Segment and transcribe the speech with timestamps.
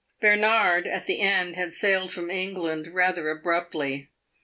[0.19, 4.09] Bernard, at the end, had sailed from England rather abruptly.